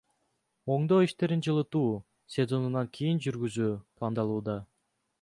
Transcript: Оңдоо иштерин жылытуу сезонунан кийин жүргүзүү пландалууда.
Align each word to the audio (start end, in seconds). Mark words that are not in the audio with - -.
Оңдоо 0.75 1.01
иштерин 1.07 1.43
жылытуу 1.49 1.85
сезонунан 2.39 2.93
кийин 2.99 3.23
жүргүзүү 3.27 3.73
пландалууда. 3.81 4.61